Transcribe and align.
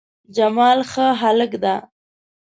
جمال 0.35 0.79
ښه 0.91 1.07
هلک 1.21 1.51
ده 1.63 1.75